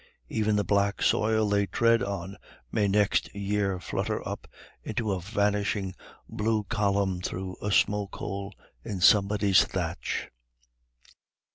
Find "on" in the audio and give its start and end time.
2.01-2.35